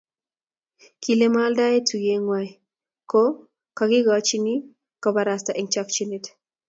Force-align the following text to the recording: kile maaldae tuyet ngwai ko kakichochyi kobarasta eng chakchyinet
kile 1.01 1.25
maaldae 1.33 1.77
tuyet 1.87 2.19
ngwai 2.23 2.49
ko 3.11 3.21
kakichochyi 3.77 4.53
kobarasta 5.03 5.51
eng 5.59 5.71
chakchyinet 5.73 6.25